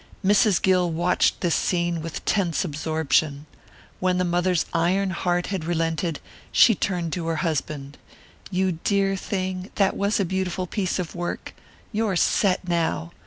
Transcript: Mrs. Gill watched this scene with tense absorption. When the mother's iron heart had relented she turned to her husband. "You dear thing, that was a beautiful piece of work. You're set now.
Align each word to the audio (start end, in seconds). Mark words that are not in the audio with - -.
Mrs. 0.25 0.59
Gill 0.59 0.89
watched 0.89 1.41
this 1.41 1.53
scene 1.53 2.01
with 2.01 2.25
tense 2.25 2.65
absorption. 2.65 3.45
When 3.99 4.17
the 4.17 4.25
mother's 4.25 4.65
iron 4.73 5.11
heart 5.11 5.45
had 5.53 5.63
relented 5.63 6.19
she 6.51 6.73
turned 6.73 7.13
to 7.13 7.27
her 7.27 7.35
husband. 7.45 7.99
"You 8.49 8.79
dear 8.83 9.15
thing, 9.15 9.69
that 9.75 9.95
was 9.95 10.19
a 10.19 10.25
beautiful 10.25 10.65
piece 10.65 10.97
of 10.97 11.13
work. 11.13 11.53
You're 11.91 12.15
set 12.15 12.67
now. 12.67 13.11